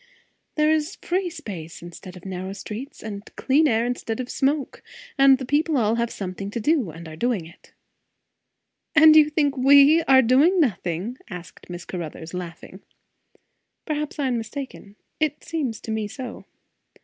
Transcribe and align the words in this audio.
"It 0.57 0.67
is 0.67 0.95
free 0.95 1.29
space 1.29 1.83
instead 1.83 2.17
of 2.17 2.25
narrow 2.25 2.53
streets, 2.53 3.03
and 3.03 3.23
clear 3.35 3.69
air 3.69 3.85
instead 3.85 4.19
of 4.19 4.31
smoke. 4.31 4.81
And 5.15 5.37
the 5.37 5.45
people 5.45 5.77
all 5.77 5.93
have 5.93 6.09
something 6.09 6.49
to 6.49 6.59
do, 6.59 6.89
and 6.89 7.07
are 7.07 7.15
doing 7.15 7.45
it." 7.45 7.71
"And 8.95 9.15
you 9.15 9.29
think 9.29 9.55
we 9.55 10.01
are 10.07 10.23
doing 10.23 10.59
nothing?" 10.59 11.19
asked 11.29 11.69
Miss 11.69 11.85
Caruthers, 11.85 12.33
laughing. 12.33 12.81
"Perhaps 13.85 14.17
I 14.17 14.25
am 14.29 14.39
mistaken. 14.39 14.95
It 15.19 15.43
seems 15.43 15.79
to 15.81 15.91
me 15.91 16.07
so." 16.07 16.45